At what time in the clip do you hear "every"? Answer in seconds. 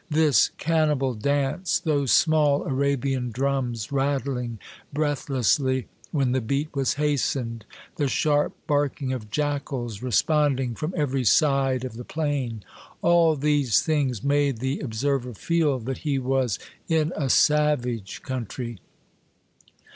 10.97-11.23